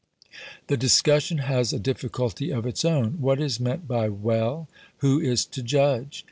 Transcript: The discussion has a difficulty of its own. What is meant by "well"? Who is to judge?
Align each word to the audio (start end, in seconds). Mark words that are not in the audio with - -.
The 0.65 0.77
discussion 0.77 1.37
has 1.37 1.71
a 1.73 1.77
difficulty 1.77 2.49
of 2.49 2.65
its 2.65 2.83
own. 2.83 3.19
What 3.21 3.39
is 3.39 3.59
meant 3.59 3.87
by 3.87 4.09
"well"? 4.09 4.67
Who 5.05 5.19
is 5.19 5.45
to 5.53 5.61
judge? 5.61 6.17